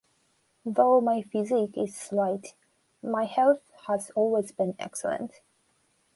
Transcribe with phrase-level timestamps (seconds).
[0.65, 2.55] Though my physique is slight,
[3.03, 5.41] my health has always been excellent.